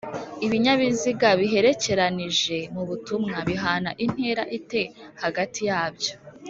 [0.45, 4.81] Ibinyabiziga biherekeranije mubutumwa bihana intera ite
[5.21, 6.11] hagatiyabyo